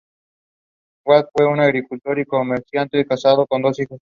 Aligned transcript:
Gao, 1.05 1.29
fue 1.31 1.45
un 1.45 1.59
agricultor 1.59 2.17
y 2.17 2.25
comerciante 2.25 3.05
casado 3.05 3.43
y 3.43 3.45
con 3.45 3.61
dos 3.61 3.79
hijos. 3.79 3.99